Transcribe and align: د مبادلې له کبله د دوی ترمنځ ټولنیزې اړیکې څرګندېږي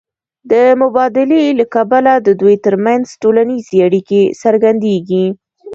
د 0.51 0.53
مبادلې 0.81 1.43
له 1.59 1.65
کبله 1.75 2.13
د 2.27 2.29
دوی 2.41 2.55
ترمنځ 2.65 3.03
ټولنیزې 3.21 3.77
اړیکې 3.87 4.21
څرګندېږي 4.43 5.25